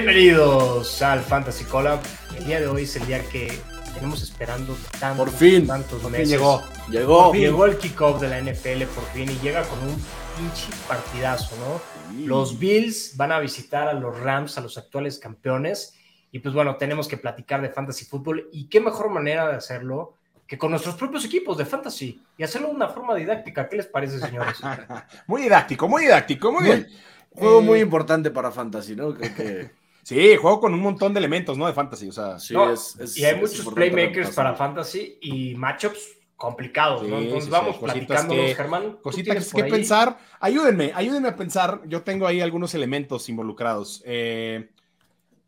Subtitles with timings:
[0.00, 1.98] Bienvenidos al Fantasy Collab.
[2.36, 3.52] El día de hoy es el día que
[3.94, 5.66] tenemos esperando tantos, Por fin.
[5.66, 6.28] tantos Por fin meses.
[6.28, 6.62] llegó.
[6.88, 7.24] Llegó.
[7.24, 9.96] Por fin Llegó el kickoff de la NFL por fin y llega con un
[10.36, 11.80] pinche partidazo, ¿no?
[12.12, 12.26] Sí.
[12.26, 15.94] Los Bills van a visitar a los Rams, a los actuales campeones.
[16.30, 18.48] Y pues bueno, tenemos que platicar de fantasy fútbol.
[18.52, 20.14] Y qué mejor manera de hacerlo
[20.46, 23.68] que con nuestros propios equipos de fantasy y hacerlo de una forma didáctica.
[23.68, 24.58] ¿Qué les parece, señores?
[25.26, 26.88] Muy didáctico, muy didáctico, muy Muy- bien.
[27.30, 29.12] Juego Eh, muy importante para Fantasy, ¿no?
[29.14, 29.70] Creo que
[30.08, 31.66] Sí, juego con un montón de elementos, ¿no?
[31.66, 32.38] De fantasy, o sea.
[32.38, 37.18] sí, No, es, es- y hay es muchos playmakers para fantasy y matchups complicados, ¿no?
[37.18, 38.92] Entonces sí, vamos platicándolos, que- Germán.
[38.92, 39.70] ¿Tú Cositas que ahí?
[39.70, 40.16] pensar.
[40.40, 41.82] Ayúdenme, ayúdenme a pensar.
[41.86, 44.70] Yo tengo ahí algunos elementos involucrados eh,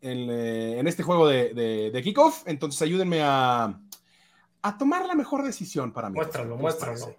[0.01, 2.43] en, eh, en este juego de, de- de kickoff.
[2.45, 3.79] Entonces, ayúdenme a,
[4.61, 6.17] a tomar la mejor decisión para mí.
[6.17, 7.15] Muéstralo, ¿Qué les muéstralo.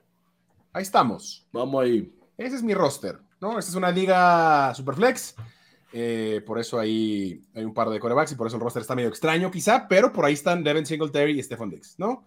[0.75, 1.45] Ahí estamos.
[1.51, 2.15] Vamos ahí.
[2.39, 3.59] Ese es mi roster, ¿no?
[3.59, 5.35] Esta es una liga Superflex.
[5.93, 8.95] Eh, por eso ahí hay un par de corebacks y por eso el roster está
[8.95, 12.27] medio extraño, quizá, pero por ahí están Devin Singletary y Stefan Diggs, ¿no?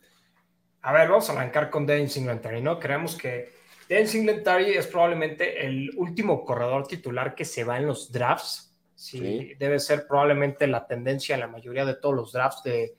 [0.82, 2.80] A ver, vamos a arrancar con Devin Singletary, ¿no?
[2.80, 3.50] Creemos que
[3.90, 8.74] Devin Singletary es probablemente el último corredor titular que se va en los drafts.
[8.94, 9.54] Sí, Sí.
[9.60, 12.96] debe ser probablemente la tendencia en la mayoría de todos los drafts, de,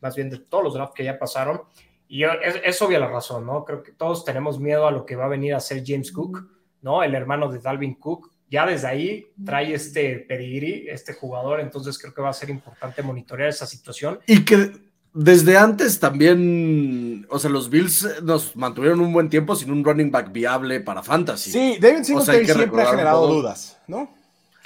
[0.00, 1.62] más bien de todos los drafts que ya pasaron.
[2.08, 3.64] Y es, es obvia la razón, ¿no?
[3.64, 6.48] Creo que todos tenemos miedo a lo que va a venir a ser James Cook,
[6.82, 7.02] ¿no?
[7.02, 8.32] El hermano de Dalvin Cook.
[8.50, 13.02] Ya desde ahí trae este pedigrí, este jugador, entonces creo que va a ser importante
[13.02, 14.20] monitorear esa situación.
[14.26, 14.72] Y que
[15.12, 20.10] desde antes también, o sea, los Bills nos mantuvieron un buen tiempo sin un running
[20.10, 21.50] back viable para Fantasy.
[21.50, 24.12] Sí, O sea, Singletary siempre ha generado dudas, ¿no?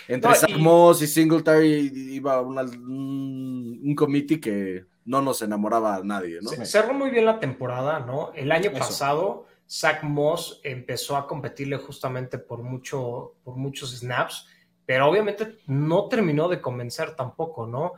[0.09, 5.43] Entre No, Zach y- Moss y Singletary iba una- un, un committee que no nos
[5.43, 6.49] enamoraba a nadie, ¿no?
[6.51, 8.33] Se- Cerró muy bien la temporada, ¿no?
[8.35, 8.79] El año Eso.
[8.79, 14.47] pasado, Zach Moss empezó a competirle justamente por, mucho, por muchos snaps,
[14.87, 17.93] pero obviamente no terminó de convencer tampoco, ¿no?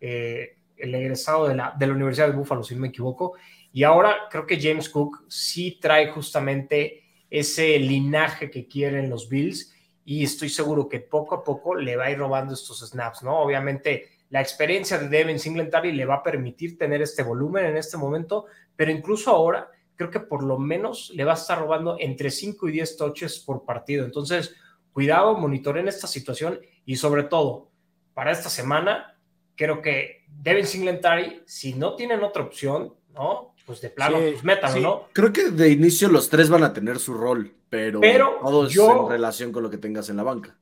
[0.00, 3.34] Eh, el egresado de la, de la Universidad de Buffalo, si no me equivoco.
[3.72, 9.74] Y ahora creo que James Cook sí trae justamente ese linaje que quieren los Bills
[10.04, 13.38] y estoy seguro que poco a poco le va a ir robando estos snaps, ¿no?
[13.40, 17.96] Obviamente la experiencia de Devin Singletary le va a permitir tener este volumen en este
[17.96, 18.46] momento,
[18.76, 22.68] pero incluso ahora creo que por lo menos le va a estar robando entre 5
[22.68, 24.04] y 10 touches por partido.
[24.04, 24.54] Entonces,
[24.92, 27.70] cuidado, monitoren esta situación y sobre todo,
[28.12, 29.18] para esta semana,
[29.56, 33.54] creo que Devin Singletary, si no tienen otra opción, ¿no?
[33.66, 34.82] Pues de plano, Sí, pues métanlo, sí.
[34.82, 35.08] ¿no?
[35.12, 38.72] Creo que de inicio los tres van a tener su rol, pero, Pero todo es
[38.74, 40.56] yo- en relación con lo que tengas en la banca.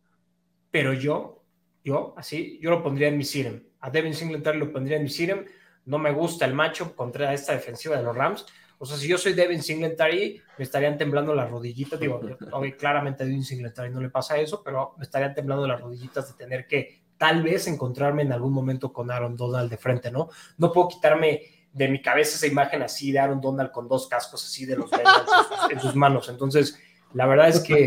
[0.71, 1.43] pero yo,
[1.85, 3.63] yo, así, yo lo pondría en mi Sirem.
[3.81, 5.45] A Devin Singletary lo pondría en mi Sirem.
[5.85, 8.47] No me gusta el macho contra esta defensiva de los Rams.
[8.83, 12.01] O sea, si yo soy Devin Singletary, me estarían temblando las rodillitas.
[12.01, 12.21] Digo,
[12.51, 16.27] obvio, claramente a Devin Singletary no le pasa eso, pero me estarían temblando las rodillitas
[16.29, 20.31] de tener que tal vez encontrarme en algún momento con Aaron Donald de frente, ¿no?
[20.59, 21.43] No puedo quitarme
[21.73, 24.91] de mi cabeza esa imagen así de Aaron Donald con dos cascos así de los
[25.71, 26.29] en sus- manos.
[26.29, 26.77] Entonces,
[27.15, 27.87] la verdad es que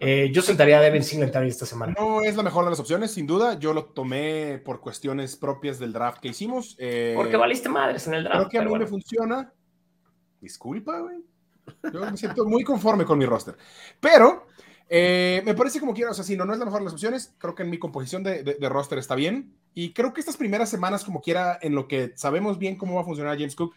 [0.00, 1.94] eh, yo sentaría a Devin Singletary esta semana.
[1.96, 3.56] No es la mejor de las opciones, sin duda.
[3.58, 6.74] Yo lo tomé por cuestiones propias del draft que hicimos.
[6.80, 8.38] eh, Porque valiste madres en el draft.
[8.38, 9.52] Creo que a mí me funciona.
[10.44, 11.16] Disculpa, güey.
[11.92, 13.56] Yo me siento muy conforme con mi roster.
[13.98, 14.46] Pero
[14.88, 16.92] eh, me parece como quiera, o sea, si no, no es la mejor de las
[16.92, 19.54] opciones, creo que en mi composición de, de- de roster está bien.
[19.72, 23.00] Y creo que estas primeras semanas, como quiera, en lo que sabemos bien cómo va
[23.00, 23.74] a funcionar James Cook,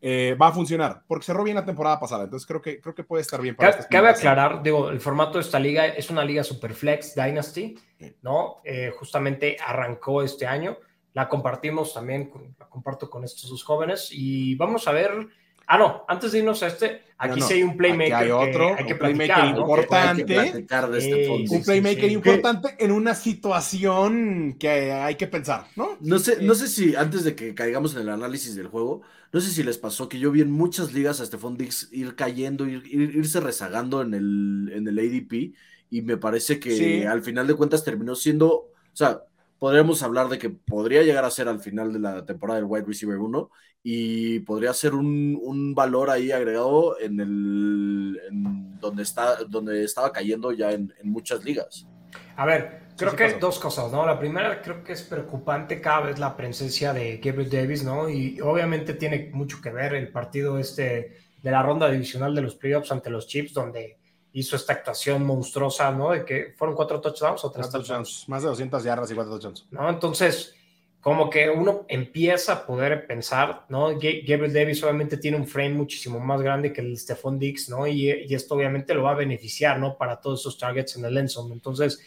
[0.00, 2.24] eh, va a funcionar, porque cerró bien la temporada pasada.
[2.24, 5.38] Entonces creo que, creo que puede estar bien para Cabe, cabe aclarar, digo, el formato
[5.38, 7.76] de esta liga es una liga Superflex Dynasty,
[8.22, 8.58] ¿no?
[8.62, 10.76] Eh, justamente arrancó este año.
[11.14, 15.26] La compartimos también, la comparto con estos dos jóvenes y vamos a ver.
[15.68, 18.24] Ah, no, antes de irnos a este, aquí No, no, sí hay un playmaker aquí
[18.26, 19.60] hay otro, que hay que un playmaker platicar, ¿no?
[19.60, 20.24] importante.
[20.24, 21.52] Que- Hay que platicar de este Eh, fondo.
[21.52, 22.12] Un sí, playmaker sí.
[22.12, 25.96] importante en una situación que hay que pensar, ¿no?
[26.00, 29.02] No sé, no sé si antes de que caigamos en el análisis del juego,
[29.32, 32.14] no sé si les pasó que yo vi en muchas ligas a Stephon Diggs ir
[32.14, 35.52] cayendo, ir- ir- irse rezagando en el, en el ADP
[35.90, 37.02] y me parece que Sí.
[37.04, 39.22] al final de cuentas terminó siendo, o sea,
[39.58, 42.84] podríamos hablar de que podría llegar a ser al final de la temporada del wide
[42.86, 43.50] receiver 1
[43.82, 50.12] y podría ser un, un valor ahí agregado en el en donde está donde estaba
[50.12, 51.88] cayendo ya en, en muchas ligas.
[52.36, 53.38] A ver, creo sí que pasó.
[53.38, 54.04] dos cosas, ¿no?
[54.06, 58.08] La primera, creo que es preocupante cada vez la presencia de Gabriel Davis, ¿no?
[58.10, 62.56] Y obviamente tiene mucho que ver el partido este de la ronda divisional de los
[62.56, 63.98] playoffs ante los Chiefs, donde
[64.38, 66.10] hizo esta actuación monstruosa, ¿no?
[66.10, 69.32] De que fueron cuatro touchdowns o tres touchdowns, touchdowns, Más de 200 yardas y cuatro
[69.32, 69.66] touchdowns.
[69.70, 69.88] ¿no?
[69.88, 70.54] Entonces,
[71.00, 73.90] como que uno empieza a poder pensar, ¿no?
[73.92, 77.68] Ga- Gabriel Davis obviamente tiene un frame muchísimo más grande que el de Stephon Diggs,
[77.68, 77.86] ¿no?
[77.86, 79.96] Y, y esto obviamente lo va a beneficiar, ¿no?
[79.96, 81.54] Para todos esos targets en el end zone.
[81.54, 82.00] Entonces,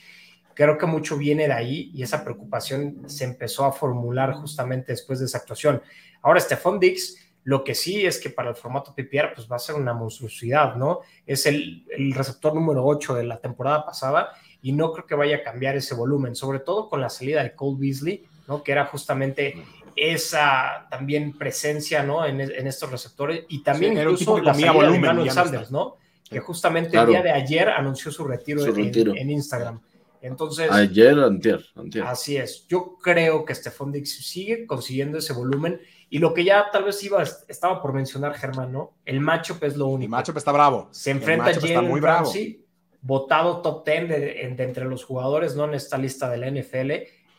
[0.54, 5.20] creo que mucho viene de ahí y esa preocupación se empezó a formular justamente después
[5.20, 5.82] de esa actuación.
[6.22, 9.60] Ahora, Stephon Dix, lo que sí es que para el formato PPR, pues va a
[9.60, 11.00] ser una monstruosidad, ¿no?
[11.26, 14.30] Es el, el receptor número 8 de la temporada pasada
[14.62, 17.56] y no creo que vaya a cambiar ese volumen, sobre todo con la salida de
[17.56, 18.62] Cole Beasley, ¿no?
[18.62, 19.56] Que era justamente
[19.96, 22.26] esa también presencia, ¿no?
[22.26, 25.44] En, en estos receptores y también Sí, incluso la salida de volumen, Emmanuel ya no
[25.44, 25.72] Sanders.
[25.72, 25.98] ¿no?
[26.30, 27.08] Que justamente Claro.
[27.08, 29.14] el día de ayer anunció su retiro, Su en- retiro.
[29.16, 29.80] En, Instagram.
[30.22, 32.04] Entonces, Ayer, antier, antier.
[32.04, 32.68] Así es.
[32.68, 35.80] Yo creo que Stephon Dix sigue consiguiendo ese volumen.
[36.10, 38.96] Y lo que ya tal vez iba, estaba por mencionar, Germán, ¿no?
[39.06, 40.12] El matchup es lo El único.
[40.12, 40.90] matchup está bravo.
[40.92, 42.24] Se El enfrenta a Jalen muy bravo.
[42.26, 42.66] Ramsey,
[43.02, 45.66] votado top 10 de, de- de entre los jugadores, ¿no?
[45.66, 46.92] En esta lista de la NFL.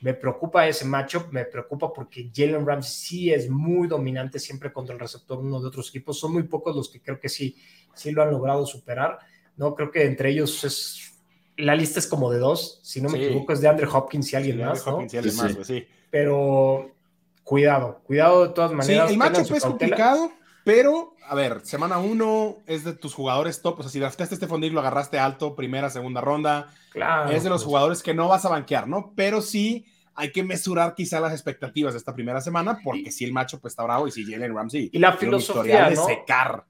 [0.02, 4.94] Me preocupa ese matchup, me preocupa porque Jalen Ramsey sí es muy dominante siempre contra
[4.94, 6.18] el receptor uno de otros equipos.
[6.18, 7.54] Son muy pocos los que creo que sí,
[7.92, 9.18] sí lo han logrado superar.
[9.56, 11.09] No creo que entre ellos es.
[11.60, 13.24] La lista es como de dos, si no me Sí.
[13.24, 14.92] equivoco, es de Andre Hopkins y alguien Sí, más, ¿no?
[14.94, 15.64] Hopkins y alguien Sí, más, sí.
[15.64, 15.86] sí.
[16.10, 16.90] Pero
[17.44, 19.10] cuidado, cuidado de todas Sí, maneras.
[19.10, 19.96] el tengan matchup su es cautela.
[19.96, 20.32] complicado,
[20.64, 23.78] pero a ver, semana uno es de tus jugadores top.
[23.78, 26.72] O sea, si draftaste a Stephon Diggs, lo agarraste alto, primera, segunda ronda.
[26.92, 29.12] Claro, es de los pues, jugadores que no vas a banquear, ¿no?
[29.14, 29.86] Pero sí
[30.16, 33.84] hay que mesurar quizá las expectativas de esta primera semana, porque si el matchup está
[33.84, 34.90] bravo y si Jalen Ramsey.
[34.92, 36.64] Y la filosofía, de secar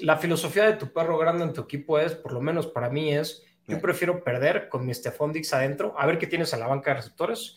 [0.00, 3.12] la filosofía de tu perro grande en tu equipo es, por lo menos para mí,
[3.12, 6.66] es yo prefiero perder con mi Stephon Dix adentro, a ver qué tienes en la
[6.68, 7.56] banca de receptores.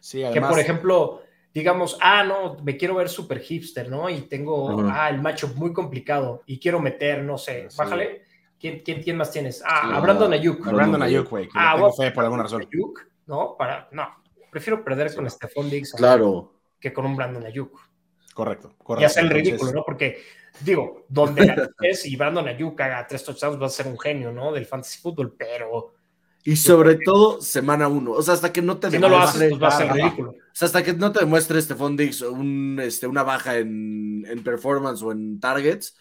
[0.00, 0.50] Sí, que además.
[0.50, 1.22] por ejemplo,
[1.52, 4.10] digamos, ah, no, me quiero ver super hipster, ¿no?
[4.10, 7.76] Y tengo, ah, el matchup muy complicado y quiero meter, no sé, Sí.
[7.78, 8.22] bájale.
[8.58, 9.62] ¿Quién, quién, quién más tienes?
[9.66, 10.66] Ah, Sí, a Brandon Ayuk.
[10.66, 12.62] a Brandon Ayuk, güey, que Ah, tengo fe por alguna razón.
[12.62, 13.56] Ayuk, ¿no?
[13.58, 14.08] Para, no,
[14.50, 16.54] prefiero perder con Stephon Dix Claro.
[16.80, 17.78] que con un Brandon Ayuk.
[18.34, 19.02] Correcto, correcto.
[19.02, 19.84] y hacer el Entonces, ridículo, ¿no?
[19.84, 20.22] Porque,
[20.60, 24.32] digo, donde la es y Brandon Ayuk haga tres touchdowns va a ser un genio,
[24.32, 24.52] ¿no?
[24.52, 25.94] Del fantasy fútbol, pero
[26.44, 28.12] Y sobre todo, semana uno.
[28.12, 30.32] O sea, hasta que no te si no lo haces, pues va a ser ridículo.
[30.32, 34.42] O sea, hasta que no te demuestre Stephon Diggs un, este, una baja en, en
[34.44, 35.96] performance o en targets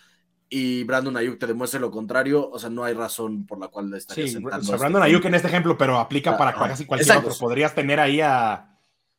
[0.50, 3.90] y Brandon Ayuk te demuestre lo contrario, o sea, no hay razón por la cual
[3.90, 4.58] le estarías Sí, sentando.
[4.62, 7.18] o sea, Brandon Stephon Ayuk en este ejemplo, pero aplica Ah, para ah, casi cualquier
[7.18, 7.30] exacto.
[7.30, 7.40] otro.
[7.40, 8.73] Podrías tener ahí a.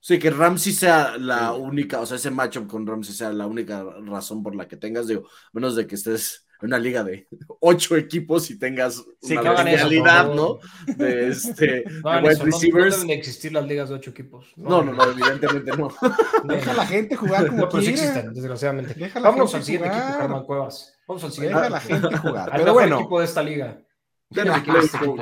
[0.06, 1.60] Sí, que Ramsey sea la Sí.
[1.62, 5.06] única, o sea, ese matchup con Ramsey sea la única razón por la que tengas,
[5.06, 7.26] digo, menos de que estés en una liga de
[7.60, 10.58] ocho equipos y tengas Sí, una realidad, ¿no?
[10.98, 12.94] De, este, No, de wide eso, no- no, receivers.
[12.96, 14.52] deben de existir las ligas de ocho equipos.
[14.56, 15.88] No, no, no, evidentemente no.
[16.44, 17.90] Deja a la gente jugar como No, sí quiera.
[17.92, 18.92] existen, desgraciadamente.
[18.92, 20.04] Deja a la Vámonos gente al siguiente jugar.
[20.06, 20.94] equipo, Germán Cuevas.
[21.08, 21.56] Vamos al siguiente.
[21.56, 22.44] Deja a la gente jugar.
[22.50, 23.80] Al Pero mejor bueno, equipo de esta liga.
[24.28, 25.16] Dile de quién es este equipo.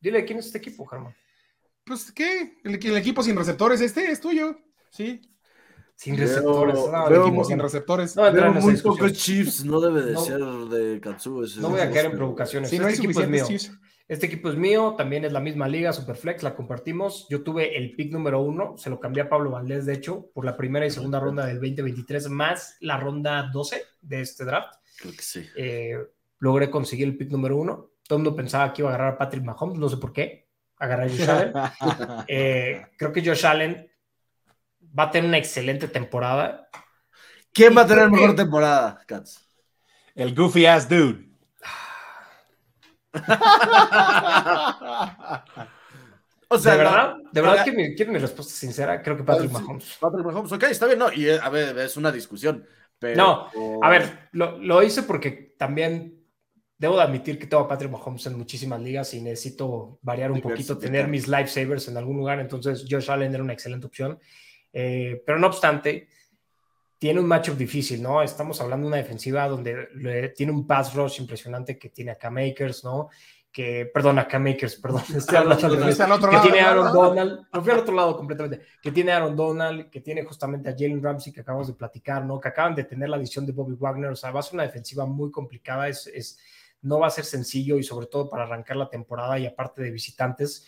[0.00, 1.14] Dile quién es este equipo, Germán.
[1.84, 2.58] Pues, ¿qué?
[2.64, 4.56] El, el equipo sin receptores, este es tuyo.
[4.90, 5.20] Sí.
[5.94, 6.74] Sin Veo- receptores.
[6.74, 8.16] No, el veo equipo Equipo sin sin receptores.
[8.16, 10.20] No Veo muy pocos Chiefs, no debe de No.
[10.20, 11.44] ser de Katsu.
[11.44, 12.70] ese- No voy a caer en provocaciones.
[12.70, 13.46] Si no hay este equipo es mío.
[14.08, 17.26] Este equipo es mío, también es la misma liga, Superflex, la compartimos.
[17.30, 20.44] Yo tuve el pick número uno, se lo cambié a Pablo Valdés, de hecho, por
[20.44, 24.74] la primera y segunda ronda del 2023, más la ronda 12 de este draft.
[24.98, 25.46] Creo que sí.
[25.56, 25.96] Eh,
[26.40, 27.90] logré conseguir el pick número uno.
[28.06, 30.41] Todo el mundo pensaba que iba a agarrar a Patrick Mahomes, no sé por qué.
[30.82, 31.52] Agarrar a Josh Allen.
[32.28, 33.88] Eh, creo que Josh Allen
[34.98, 36.68] va a tener una excelente temporada.
[37.52, 39.46] ¿Quién va a tener mejor temporada, Cats?
[40.14, 41.28] El goofy ass dude.
[46.54, 49.24] O sea, de no, verdad, de verdad que mi, quiero mi respuesta sincera, creo que
[49.24, 49.62] Patrick Ah, sí.
[49.64, 49.96] Mahomes.
[49.98, 52.66] Patrick Mahomes, ok, está bien, no, y a ver, es una discusión.
[52.98, 53.50] Pero, No,
[53.82, 56.21] A ver, lo, lo hice porque también
[56.82, 60.40] debo de admitir que tengo a Patrick Mahomes en muchísimas ligas y necesito variar un
[60.40, 62.40] poquito, tener mis lifesavers en algún lugar.
[62.40, 64.18] Entonces, Josh Allen era una excelente opción.
[64.72, 66.08] Eh, pero no obstante,
[66.98, 68.20] tiene un matchup difícil, ¿no?
[68.20, 72.16] Estamos hablando de una defensiva donde le- tiene un pass rush impresionante que tiene a
[72.16, 73.10] Cam Akers, ¿no?
[73.52, 76.66] Que, perdón, a Cam Akers, perdón, estoy hablando al revés al otro que lado, tiene.
[76.66, 80.68] Aaron Donald, me fui al otro lado completamente, que tiene Aaron Donald, que tiene justamente
[80.68, 82.40] a Jalen Ramsey que acabamos de platicar, ¿no?
[82.40, 84.64] Que acaban de tener la adición de Bobby Wagner, o sea, va a ser una
[84.64, 86.40] defensiva muy complicada, es, es
[86.82, 89.90] no va a ser sencillo y sobre todo para arrancar la temporada y aparte de
[89.90, 90.66] visitantes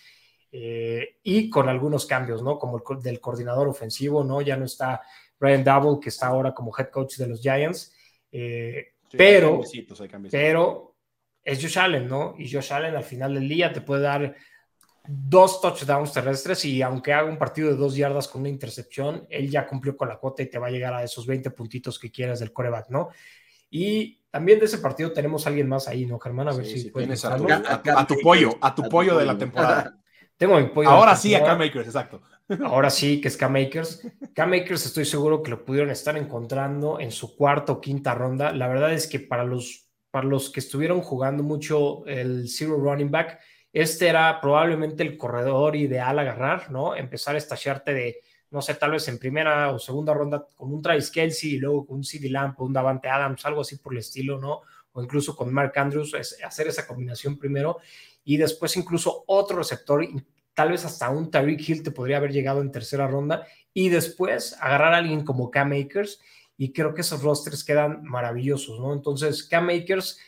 [0.53, 2.59] eh, y con algunos cambios, ¿no?
[2.59, 4.41] Como el co- del coordinador ofensivo, ¿no?
[4.41, 5.03] Ya no está
[5.39, 7.93] Brian Double, que está ahora como head coach de los Giants,
[8.31, 9.61] eh, Sí, pero
[10.31, 10.97] pero
[11.45, 12.35] es Josh Allen, ¿no?
[12.39, 14.35] Y Josh Allen al final del día te puede dar
[15.07, 19.51] dos touchdowns terrestres y aunque haga un partido de dos yardas con una intercepción, él
[19.51, 22.11] ya cumplió con la cuota y te va a llegar a esos 20 puntitos que
[22.11, 23.11] quieras del coreback, ¿no?
[23.71, 26.49] Y también de ese partido tenemos a alguien más ahí, ¿no, Germán?
[26.49, 28.75] A ver Sí, si sí, puedes tienes a tu, a tu- a tu pollo, a
[28.75, 29.97] tu pollo de la temporada.
[30.37, 30.91] Tengo mi pollo.
[30.91, 31.59] Ahora sí, a temporada.
[31.61, 32.21] Cam Akers, exacto.
[32.65, 34.03] Ahora sí, que es Cam Akers.
[34.35, 38.53] Cam Akers estoy seguro que lo pudieron estar encontrando en su cuarta o quinta ronda.
[38.53, 43.13] La verdad es que para los, para los que estuvieron jugando mucho el zero running
[43.13, 43.39] back,
[43.73, 46.97] este era probablemente el corredor ideal a agarrar, ¿no?
[46.97, 48.19] Empezar a estallar de,
[48.55, 51.85] no sé, tal vez en primera o segunda ronda con un Travis Kelsey y luego
[51.85, 54.61] con un CD Lamp o un Davante Adams, algo así por el estilo, ¿no?
[54.93, 57.79] O incluso con Mark Andrews, hacer esa combinación primero
[58.25, 60.07] y después incluso otro receptor,
[60.55, 64.57] tal vez hasta un Tariq Hill te podría haber llegado en tercera ronda y después
[64.61, 66.21] agarrar a alguien como Cam Akers
[66.57, 68.93] y creo que esos rosters quedan maravillosos, ¿no?
[68.93, 70.21] Entonces, Cam Akers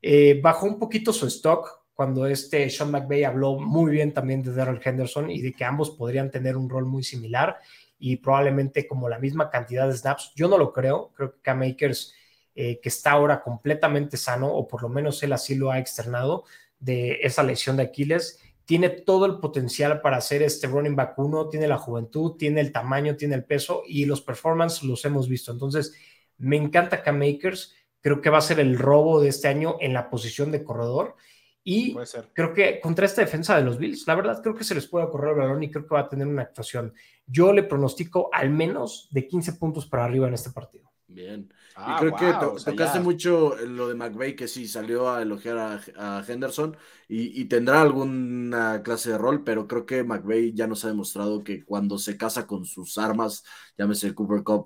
[0.00, 4.52] eh, bajó un poquito su stock cuando este Sean McVay habló muy bien también de
[4.52, 7.58] Daryl Henderson y de que ambos podrían tener un rol muy similar
[7.98, 10.32] y probablemente como la misma cantidad de snaps.
[10.34, 12.12] Yo no lo creo, creo que Cam Akers,
[12.54, 16.44] eh, que está ahora completamente sano, o por lo menos él así lo ha externado,
[16.78, 21.48] de esa lesión de Aquiles, tiene todo el potencial para hacer este running back uno,
[21.48, 25.52] tiene la juventud, tiene el tamaño, tiene el peso y los performances los hemos visto.
[25.52, 25.94] Entonces,
[26.38, 29.94] me encanta Cam Akers, creo que va a ser el robo de este año en
[29.94, 31.16] la posición de corredor
[31.64, 31.96] y
[32.34, 35.08] creo que contra esta defensa de los Bills, la verdad creo que se les puede
[35.08, 36.92] correr el balón y creo que va a tener una actuación.
[37.26, 40.93] Yo le pronostico al menos de 15 puntos para arriba en este partido.
[41.06, 41.48] Bien.
[41.50, 42.32] y ah, creo que
[42.64, 46.76] tocaste mucho lo de McVeigh, que sí salió a elogiar a, Henderson
[47.08, 51.62] y, tendrá alguna clase de rol, pero creo que McVeigh ya nos ha demostrado que
[51.62, 53.44] cuando se casa con sus armas,
[53.76, 54.64] llámese Cooper Cup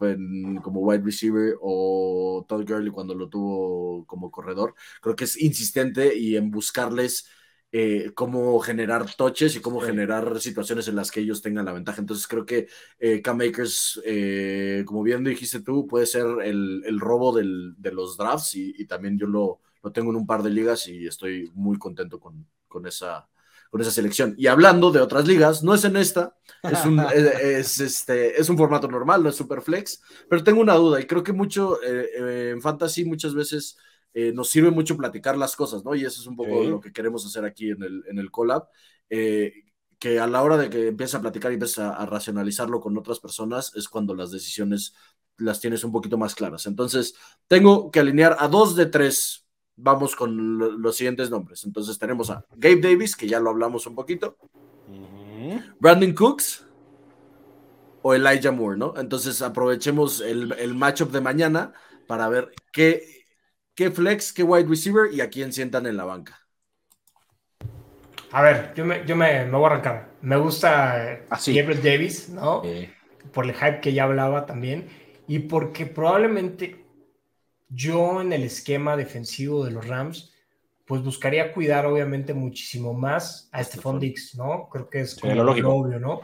[0.62, 6.16] como wide receiver o Todd Gurley cuando lo tuvo como corredor, creo que es insistente
[6.16, 7.26] y en buscarles
[7.70, 12.00] eh, cómo generar toches y cómo generar situaciones en las que ellos tengan la ventaja.
[12.00, 12.66] Entonces creo que
[12.98, 18.86] eh, K-Makers, eh, como bien dijiste tú, puede ser el, robo de los drafts y,
[18.86, 22.46] también yo lo, lo, tengo en un par de ligas y estoy muy contento con,
[22.68, 23.28] con, esa,
[23.68, 24.34] con esa selección.
[24.38, 28.56] Y hablando de otras ligas, no es en esta, es un, es, este, es un
[28.56, 32.62] formato normal, no es super flex, pero tengo una duda y creo que mucho en
[32.62, 33.76] fantasy muchas veces
[34.14, 35.94] eh, nos sirve mucho platicar las cosas, ¿no?
[35.94, 38.68] Y eso es un poco lo que queremos hacer aquí en el, en el collab.
[39.10, 39.52] Eh,
[39.98, 43.18] que a la hora de que empieces a platicar y empieces a, racionalizarlo con otras
[43.18, 44.94] personas es cuando las decisiones
[45.36, 46.66] las tienes un poquito más claras.
[46.66, 47.14] Entonces,
[47.46, 49.46] tengo que alinear a dos de tres.
[49.76, 51.64] Vamos con los siguientes nombres.
[51.64, 54.36] Entonces, tenemos a Gabe Davis, que ya lo hablamos un poquito.
[55.78, 56.66] Brandon Cooks
[58.02, 58.94] o Elijah Moore, ¿no?
[58.96, 61.72] Entonces, aprovechemos el, el matchup de mañana
[62.08, 63.17] para ver qué
[63.78, 66.36] qué flex, qué wide receiver y a quién sientan en la banca.
[68.32, 70.10] A ver, yo me, yo me, voy a arrancar.
[70.20, 71.54] Me gusta Así.
[71.54, 72.62] Gabriel Davis, ¿no?
[73.32, 74.88] Por el hype que ya hablaba también.
[75.28, 76.84] Y porque probablemente
[77.68, 80.34] yo en el esquema defensivo de los Rams,
[80.84, 84.68] pues buscaría cuidar obviamente muchísimo más a Stephon Dix, ¿no?
[84.72, 86.22] Creo que es como lo obvio, ¿no?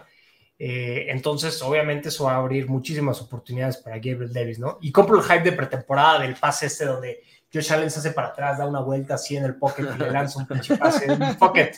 [0.58, 4.78] Eh, entonces, obviamente, eso va a abrir muchísimas oportunidades para Gabriel Davis, ¿no?
[4.80, 7.23] Y compro el hype de pretemporada del pase este donde
[7.54, 10.11] Josh Allen se hace para atrás, da una vuelta así en el pocket y le
[10.11, 11.73] lanza un pinche pase un pocket.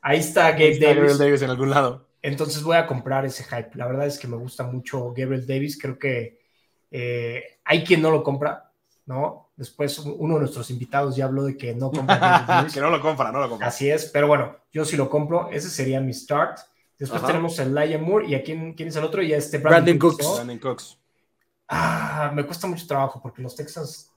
[0.00, 1.18] Ahí está Gabe Davis.
[1.18, 2.06] Davis en algún lado.
[2.22, 3.70] Entonces voy a comprar ese hype.
[3.74, 5.76] La verdad es que me gusta mucho Gabriel Davis.
[5.80, 6.38] Creo que
[6.92, 8.70] eh, hay quien no lo compra,
[9.06, 9.50] ¿no?
[9.56, 12.66] Después uno de nuestros invitados ya habló de que no compra.
[12.72, 13.66] que no lo compra, no lo compra.
[13.66, 15.50] Así es, pero bueno, yo sí lo compro.
[15.50, 16.60] Ese sería mi start.
[16.96, 19.58] Después tenemos a Elijah Moore y a quién, quién es el otro y a este
[19.58, 20.34] Brandon, Cooks.
[20.34, 20.98] Brandon Cooks.
[21.68, 24.07] Ah, me cuesta mucho trabajo porque los Texans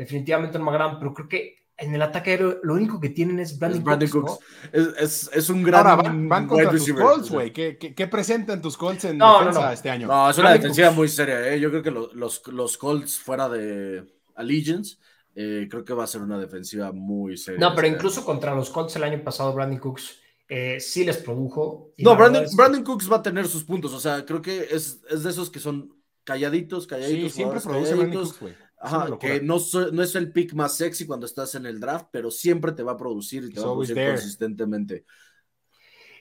[0.00, 3.38] definitivamente no más gran, pero creo que en el ataque aéreo lo único que tienen
[3.38, 4.38] es Brandon, Cooks.
[4.72, 5.86] es, un gran.
[5.86, 7.52] Ahora van, contra tus Colts, güey.
[7.52, 10.06] ¿Qué, qué, presentan tus Colts en defensa este año?
[10.06, 11.52] No, es una defensiva muy seria.
[11.52, 11.60] ¿eh?
[11.60, 14.04] Yo creo que los, los, Colts fuera de
[14.36, 14.96] Allegiance.
[15.34, 17.60] Eh, creo que va a ser una defensiva muy seria.
[17.60, 21.18] No, pero este incluso contra los Colts el año pasado, Brandon Cooks eh, sí les
[21.18, 21.92] produjo.
[21.98, 23.92] No, Brandon, Brandon, Cooks va a tener sus puntos.
[23.92, 27.32] O sea, creo que es, es de esos que son calladitos, calladitos.
[27.32, 28.54] Sí, siempre produce Brandon Cooks, güey.
[28.82, 29.58] Ajá, que no,
[29.92, 32.92] no, es el pick más sexy cuando estás en el draft, pero siempre te va
[32.92, 35.04] a producir y te va a producir consistentemente.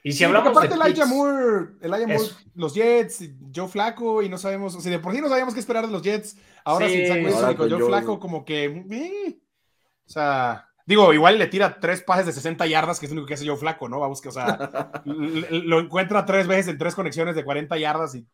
[0.04, 4.38] Y si hablamos aparte de Elijah Moore, Elijah Moore, los Jets, Joe Flaco, y no
[4.38, 7.08] sabemos, o sea, de por sí no sabíamos qué esperar de los Jets, ahora sin
[7.08, 9.40] Zach con Joe Flaco, como que, eh,
[10.06, 13.28] o sea, digo, igual le tira tres pases de 60 yardas, que es lo único
[13.28, 14.02] que hace Joe Flaco, ¿no?
[14.02, 18.28] Vamos que, o sea, lo encuentra tres veces en tres conexiones de 40 yardas y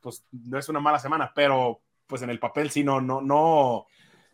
[0.00, 1.80] pues no es una mala semana, pero
[2.12, 3.86] pues en el papel sí no, no, no,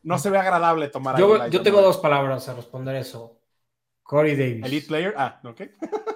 [0.02, 1.16] no se ve agradable tomar.
[1.16, 3.38] Yo, yo tengo dos palabras a responder eso.
[4.02, 4.66] Corey Davis.
[4.66, 5.14] Elite player.
[5.16, 5.61] Ah, ok.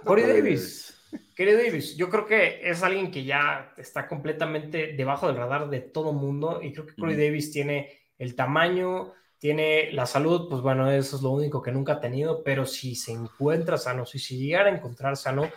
[0.05, 0.93] Corey Davis.
[1.37, 5.79] Corey Davis, yo creo que es alguien que ya está completamente debajo del radar de
[5.79, 10.91] todo mundo y creo que Corey Davis tiene el tamaño, tiene la salud, pues bueno,
[10.91, 14.35] eso es lo único que nunca ha tenido, pero si se encuentra sano, si se
[14.35, 15.49] llegara a encontrar sano,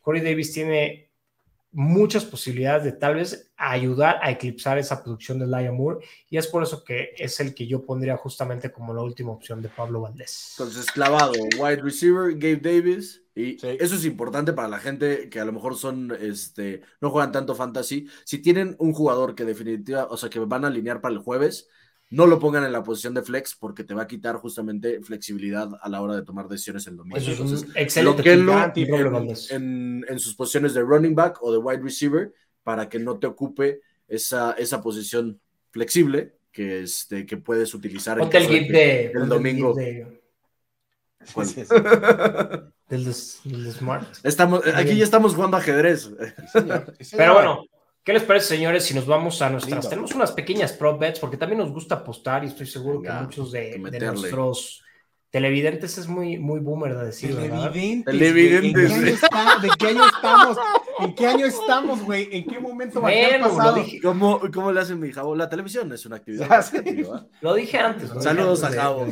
[0.00, 1.11] Corey Davis tiene
[1.72, 6.46] muchas posibilidades de tal vez ayudar a eclipsar esa producción de Lion Moore y es
[6.46, 10.02] por eso que es el que yo pondría justamente como la última opción de Pablo
[10.02, 10.54] Valdés.
[10.58, 15.44] Entonces, clavado, wide receiver, Gabe Davis, y eso es importante para la gente que a
[15.46, 18.06] lo mejor son, este, no juegan tanto fantasy.
[18.24, 21.68] Si tienen un jugador que definitivamente, o sea, que van a alinear para el jueves,
[22.12, 25.70] no lo pongan en la posición de flex porque te va a quitar justamente flexibilidad
[25.80, 27.16] a la hora de tomar decisiones el domingo.
[27.16, 28.32] Eso es un excelente
[29.50, 33.26] en, en, sus posiciones de running back o de wide receiver para que no te
[33.26, 35.40] ocupe esa, esa posición
[35.70, 39.74] flexible que, este, que puedes utilizar en el, de, el domingo.
[39.74, 40.20] del,
[43.72, 44.06] Smart.
[44.22, 46.10] Estamos, aquí ya estamos jugando ajedrez.
[47.16, 47.64] Pero bueno,
[48.04, 49.88] ¿Qué les parece, señores, si nos vamos a nuestras...
[49.88, 53.52] Tenemos unas pequeñas prop bets porque también nos gusta apostar y estoy seguro que muchos
[53.52, 54.82] de, nuestros
[55.30, 58.90] televidentes es muy, muy boomer de decir, televidentes, televidentes.
[58.92, 60.58] ¿En qué año está, ¿De qué año estamos?
[60.98, 62.28] ¿En qué año estamos, güey?
[62.32, 63.84] ¿En qué momento va a pasado?
[64.02, 65.34] ¿Cómo, ¿Cómo, le hacen mi Javo?
[65.34, 66.66] La televisión es una actividad.
[67.40, 68.10] Lo dije antes.
[68.20, 69.06] Saludos a Javo.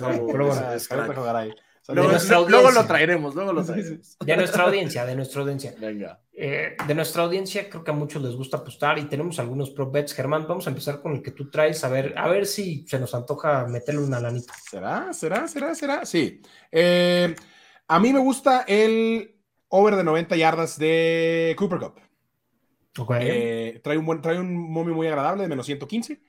[1.95, 4.17] Luego, luego, lo traeremos, luego lo traeremos.
[4.19, 5.75] De nuestra audiencia, de nuestra audiencia.
[5.79, 6.21] Venga.
[6.33, 9.91] Eh, de nuestra audiencia, creo que a muchos les gusta apostar y tenemos algunos pro
[9.91, 10.15] bets.
[10.15, 12.99] Germán, vamos a empezar con el que tú traes, a ver, a ver si se
[12.99, 14.55] nos antoja meterle una lanita.
[14.71, 15.13] ¿Será?
[15.13, 15.47] ¿Será?
[15.49, 15.75] ¿Será?
[15.75, 16.07] ¿Será?
[16.07, 16.41] Sí.
[16.73, 17.35] Eh,
[17.89, 19.37] a mí me gusta el
[19.69, 22.01] over de 90 yardas de Cooper Cup.
[22.99, 23.29] Okay.
[23.31, 26.21] Eh, trae, un buen, trae un momio muy agradable de menos 115.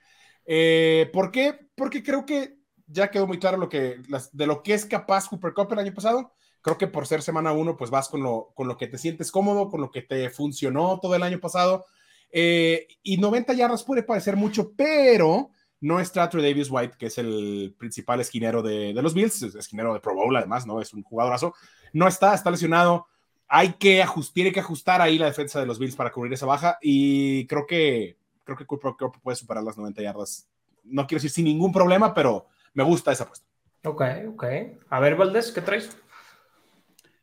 [1.12, 1.58] ¿Por qué?
[1.76, 2.61] Porque creo que
[2.92, 4.02] ya quedó muy claro lo que,
[4.34, 7.52] de lo que es capaz Cooper Cup el año pasado creo que por ser semana
[7.52, 10.30] uno, pues vas con lo, con lo que te sientes cómodo, con lo que te
[10.30, 11.86] funcionó todo el año pasado.
[12.32, 15.50] Eh, y 90 yardas puede parecer mucho, pero
[15.82, 19.94] no está Trey Davis White, que es el principal esquinero de, los Bills, es esquinero
[19.94, 20.80] de Pro Bowl además, ¿no?
[20.80, 21.54] Es un jugadorazo.
[21.94, 23.08] No está, está lesionado.
[23.48, 26.46] Hay que ajustar, tiene que ajustar ahí la defensa de los Bills para cubrir esa
[26.46, 30.48] baja y creo que creo que Cooper Cup puede superar las 90 yardas.
[30.84, 33.46] No quiero decir sin ningún problema, pero me gusta esa apuesta.
[33.84, 34.46] Ok, ok.
[34.90, 35.96] A ver, Valdés, ¿qué traes?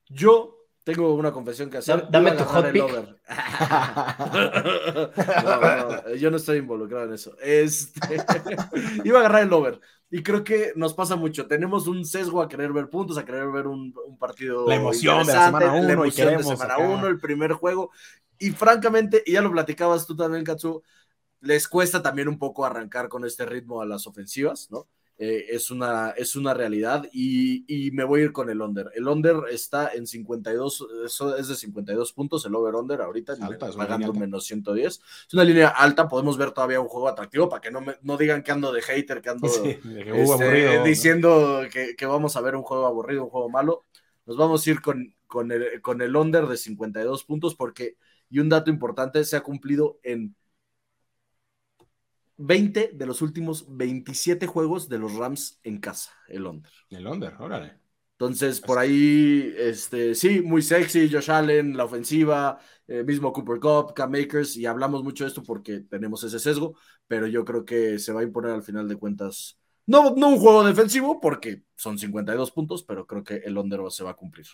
[0.08, 2.11] Yo tengo una confesión que hacer.
[2.11, 2.84] Dame tu hot pick.
[6.18, 7.37] yo no estoy involucrado en eso.
[7.40, 8.16] Este,
[9.04, 9.78] iba a agarrar el over.
[10.11, 11.46] Y creo que nos pasa mucho.
[11.46, 14.66] Tenemos un sesgo a querer ver puntos, a querer ver un, partido.
[14.66, 15.87] La emoción de la semana uno.
[15.87, 17.90] La emoción de semana uno, el primer juego.
[18.38, 20.82] Y francamente, y ya lo platicabas tú también, Katsu,
[21.40, 24.88] les cuesta también un poco arrancar con este ritmo a las ofensivas, ¿no?
[25.20, 28.92] Eh, es, una, es una realidad y, me voy a ir con el under.
[28.94, 33.37] El under está en 52, eso es de 52 puntos, el over-under ahorita,
[33.76, 34.87] pagando menos 110.
[34.87, 38.16] Es una línea alta, podemos ver todavía un juego atractivo para que no, me, no
[38.16, 42.62] digan que ando de hater, que ando este, diciendo que, que, vamos a ver un
[42.62, 43.87] juego aburrido, un juego malo.
[44.24, 47.96] Nos vamos a ir con, con, el, con el under de 52 puntos porque,
[48.31, 50.37] y un dato importante, se ha cumplido en
[52.38, 56.72] 20 de los últimos 27 juegos de los Rams en casa, el under.
[56.88, 57.79] El under, órale.
[58.12, 63.94] Entonces, por ahí, este, sí, muy sexy, Josh Allen, la ofensiva, eh, mismo Cooper Cup,
[63.94, 68.01] Cam Makers, y hablamos mucho de esto porque tenemos ese sesgo, pero yo creo que
[68.01, 71.96] se va a imponer al final de cuentas, no, no un juego defensivo, porque son
[71.96, 74.46] 52 puntos, pero creo que el under se va a cumplir.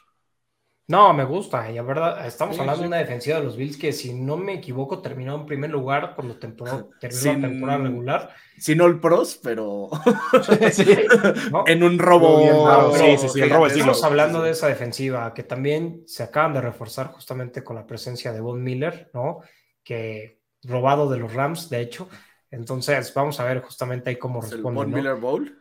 [0.86, 1.70] No, me gusta.
[1.70, 4.54] Y la verdad, estamos hablando de una defensiva de los Bills que, si no me
[4.54, 7.08] equivoco, terminó en primer lugar cuando terminó la
[7.48, 8.34] temporada regular.
[8.58, 9.88] Si no el pros, pero
[11.66, 12.92] en un robo.
[12.94, 16.60] sí, sí, sí, el robo Estamos hablando de esa defensiva que también se acaban de
[16.60, 19.40] reforzar justamente con la presencia de Von Miller, ¿no?
[19.82, 22.08] Que robado de los Rams, de hecho.
[22.50, 24.68] Entonces, vamos a ver justamente ahí cómo responde.
[24.68, 25.58] ¿El Von Miller Bowl?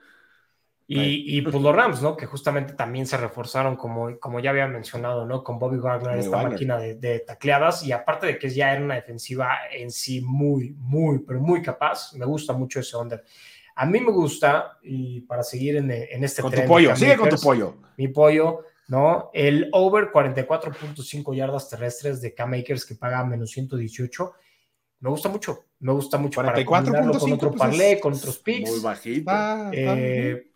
[0.85, 2.17] Y, pues los Rams, ¿no?
[2.17, 5.43] Que justamente también se reforzaron, como, como ya había mencionado, ¿no?
[5.43, 7.83] Con Bobby Wagner, esta máquina de, tacleadas.
[7.83, 12.13] Y aparte de que ya era una defensiva en sí muy, muy, pero muy capaz,
[12.13, 13.23] me gusta mucho ese under.
[13.75, 17.29] A mí me gusta, y para seguir en, en este Con tu pollo, sigue con
[17.29, 17.77] tu pollo.
[17.97, 19.31] Mi pollo, ¿no?
[19.33, 24.33] El over 44.5 yardas terrestres de K-Makers que paga menos 118.
[24.99, 26.91] Me gusta mucho, me gusta mucho 44.
[26.91, 28.69] para con otro pues parlay, con otros picks.
[28.69, 29.31] Muy bajito.
[29.73, 30.52] Eh,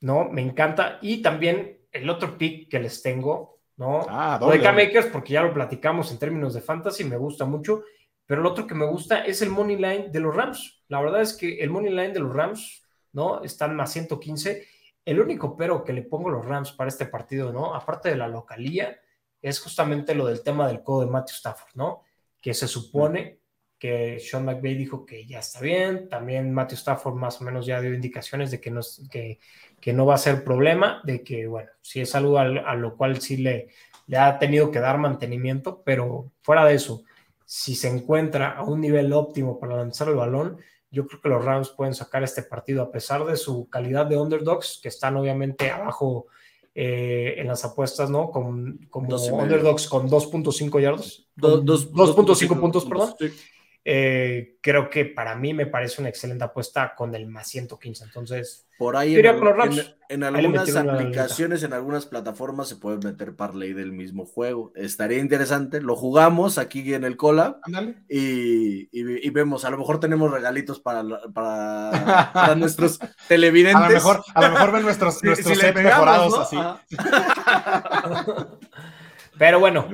[0.00, 0.28] ¿no?
[0.28, 0.98] Me encanta.
[1.02, 4.06] Y también el otro pick que les tengo, ¿no?
[4.08, 7.84] Ah, de K-Makers, porque ya lo platicamos en términos de fantasy, me gusta mucho.
[8.26, 10.84] Pero el otro que me gusta es el money line de los Rams.
[10.88, 13.42] La verdad es que el money line de los Rams, ¿no?
[13.42, 14.66] Están más 115.
[15.04, 17.74] El único pero que le pongo a los Rams para este partido, ¿no?
[17.74, 19.00] Aparte de la localía,
[19.40, 22.02] es justamente lo del tema del codo de Matthew Stafford, ¿no?
[22.40, 23.38] Que se supone
[23.78, 26.08] que Sean McVay dijo que ya está bien.
[26.08, 28.80] También Matthew Stafford más o menos ya dio indicaciones de que no,
[29.10, 29.38] que,
[29.80, 33.20] que no va a ser problema, de que, bueno, si es algo a, lo cual
[33.20, 33.68] sí le,
[34.06, 37.04] le ha tenido que dar mantenimiento, pero fuera de eso,
[37.44, 40.58] si se encuentra a un nivel óptimo para lanzar el balón,
[40.90, 44.16] yo creo que los Rams pueden sacar este partido a pesar de su calidad de
[44.16, 46.26] underdogs, que están obviamente abajo
[46.74, 48.30] eh, en las apuestas, ¿no?
[48.30, 51.28] Con, como underdogs con 2.5 yardos.
[51.36, 53.14] 2.5 puntos, perdón.
[53.90, 58.04] Eh, creo que para mí me parece una excelente apuesta con el más 115.
[58.04, 64.26] Entonces, por ahí en, algunas aplicaciones, en algunas plataformas se puede meter parlay del mismo
[64.26, 64.72] juego.
[64.74, 65.80] Estaría interesante.
[65.80, 67.60] Lo jugamos aquí en el cola
[68.10, 69.64] y, vemos.
[69.64, 73.82] A lo mejor tenemos regalitos para, para, nuestros televidentes.
[73.82, 76.58] A lo mejor, a lo mejor ven nuestros, nuestros mejorados así.
[79.38, 79.88] Pero bueno,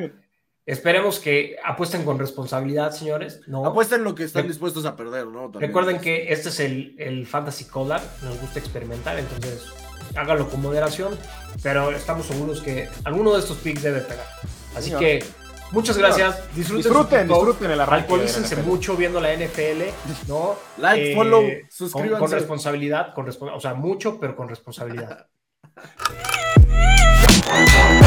[0.66, 3.42] Esperemos que apuesten con responsabilidad, señores.
[3.46, 3.66] ¿no?
[3.66, 5.50] Apuesten lo que están dispuestos a perder, ¿no?
[5.53, 9.66] Recuerden que este es el, el Fantasy Collar, nos gusta experimentar, entonces
[10.16, 11.18] háganlo con moderación,
[11.62, 14.24] pero estamos seguros que alguno de estos picks debe pegar.
[14.74, 15.22] Así que
[15.70, 16.42] muchas gracias.
[16.55, 18.57] Disfruten, disfruten, disfruten el arranque.
[18.64, 19.83] mucho viendo la NFL,
[20.29, 20.57] ¿no?
[20.79, 22.20] Like, eh, follow, suscríbanse.
[22.20, 25.27] Con, responsabilidad, con o sea, mucho, pero con responsabilidad.